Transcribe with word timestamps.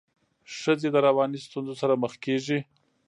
ښځي 0.57 0.89
د 0.91 0.95
رواني 1.07 1.39
ستونزو 1.47 1.73
سره 1.81 1.93
مخ 2.03 2.13
کيږي. 2.23 2.59